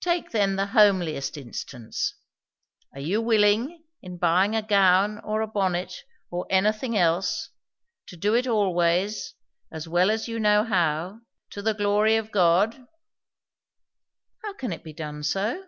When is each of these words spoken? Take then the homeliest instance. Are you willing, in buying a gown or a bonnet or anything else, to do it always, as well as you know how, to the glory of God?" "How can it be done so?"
Take 0.00 0.32
then 0.32 0.56
the 0.56 0.66
homeliest 0.74 1.36
instance. 1.36 2.16
Are 2.92 2.98
you 2.98 3.22
willing, 3.22 3.84
in 4.02 4.18
buying 4.18 4.56
a 4.56 4.62
gown 4.62 5.20
or 5.20 5.42
a 5.42 5.46
bonnet 5.46 6.02
or 6.28 6.44
anything 6.50 6.98
else, 6.98 7.50
to 8.08 8.16
do 8.16 8.34
it 8.34 8.48
always, 8.48 9.34
as 9.70 9.86
well 9.86 10.10
as 10.10 10.26
you 10.26 10.40
know 10.40 10.64
how, 10.64 11.20
to 11.50 11.62
the 11.62 11.72
glory 11.72 12.16
of 12.16 12.32
God?" 12.32 12.84
"How 14.42 14.54
can 14.54 14.72
it 14.72 14.82
be 14.82 14.92
done 14.92 15.22
so?" 15.22 15.66